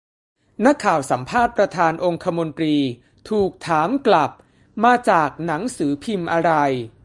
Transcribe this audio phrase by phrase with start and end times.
[0.65, 2.75] นักข่าวสัมภาษณ์ประธานองคมนตรี
[3.29, 4.31] ถูกถามกลับ
[4.83, 6.51] มาจากหนังสือพิมพ์อะไร